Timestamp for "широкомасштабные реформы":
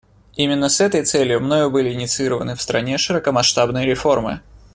2.97-4.41